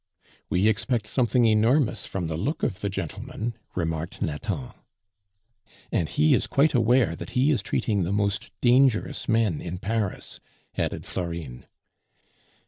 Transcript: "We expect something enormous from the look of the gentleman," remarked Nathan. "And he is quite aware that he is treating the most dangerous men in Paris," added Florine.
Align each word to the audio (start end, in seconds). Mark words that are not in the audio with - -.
"We 0.49 0.67
expect 0.67 1.05
something 1.05 1.45
enormous 1.45 2.07
from 2.07 2.25
the 2.25 2.35
look 2.35 2.63
of 2.63 2.79
the 2.79 2.89
gentleman," 2.89 3.53
remarked 3.75 4.19
Nathan. 4.19 4.71
"And 5.91 6.09
he 6.09 6.33
is 6.33 6.47
quite 6.47 6.73
aware 6.73 7.15
that 7.15 7.29
he 7.37 7.51
is 7.51 7.61
treating 7.61 8.01
the 8.01 8.11
most 8.11 8.49
dangerous 8.61 9.29
men 9.29 9.61
in 9.61 9.77
Paris," 9.77 10.39
added 10.75 11.05
Florine. 11.05 11.67